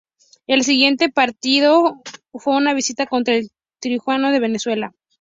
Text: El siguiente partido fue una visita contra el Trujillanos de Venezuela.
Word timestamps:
El 0.47 0.63
siguiente 0.63 1.09
partido 1.11 2.01
fue 2.33 2.55
una 2.57 2.73
visita 2.73 3.05
contra 3.05 3.35
el 3.35 3.51
Trujillanos 3.81 4.31
de 4.31 4.39
Venezuela. 4.39 4.95